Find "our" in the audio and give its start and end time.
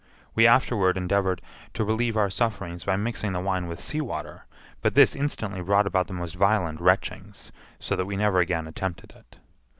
2.17-2.31